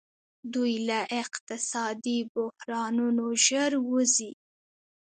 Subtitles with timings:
[0.53, 4.31] دوی له اقتصادي بحرانونو ژر وځي.